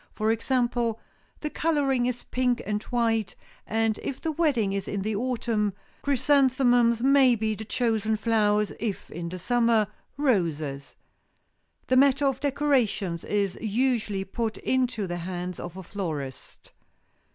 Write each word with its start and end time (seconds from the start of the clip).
For 0.13 0.31
example, 0.31 0.99
the 1.41 1.51
coloring 1.51 2.07
is 2.07 2.23
pink 2.23 2.59
and 2.65 2.81
white, 2.85 3.35
and 3.67 3.99
if 4.01 4.19
the 4.19 4.31
wedding 4.31 4.73
is 4.73 4.87
in 4.87 5.03
the 5.03 5.15
autumn, 5.15 5.73
chrysanthemums 6.01 7.03
may 7.03 7.35
be 7.35 7.53
the 7.53 7.65
chosen 7.65 8.15
flowers, 8.15 8.71
if 8.79 9.11
in 9.11 9.29
the 9.29 9.37
summer, 9.37 9.85
roses. 10.17 10.95
The 11.85 11.97
matter 11.97 12.25
of 12.25 12.39
decorations 12.39 13.23
is 13.23 13.59
usually 13.61 14.23
put 14.25 14.57
into 14.57 15.05
the 15.05 15.17
hands 15.17 15.59
of 15.59 15.77
a 15.77 15.83
florist. 15.83 16.71